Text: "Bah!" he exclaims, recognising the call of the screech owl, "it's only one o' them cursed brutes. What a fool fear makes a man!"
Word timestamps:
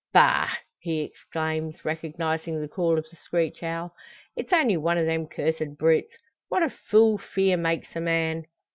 "Bah!" 0.11 0.49
he 0.79 1.01
exclaims, 1.03 1.85
recognising 1.85 2.59
the 2.59 2.67
call 2.67 2.97
of 2.97 3.05
the 3.11 3.15
screech 3.17 3.61
owl, 3.61 3.93
"it's 4.35 4.51
only 4.51 4.75
one 4.75 4.97
o' 4.97 5.05
them 5.05 5.27
cursed 5.27 5.77
brutes. 5.77 6.15
What 6.49 6.63
a 6.63 6.71
fool 6.71 7.19
fear 7.19 7.55
makes 7.55 7.95
a 7.95 8.01
man!" 8.01 8.47